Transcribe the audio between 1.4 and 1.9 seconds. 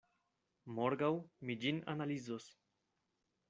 mi ĝin